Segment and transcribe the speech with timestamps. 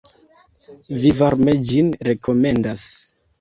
[1.03, 2.89] Mi varme ĝin rekomendas.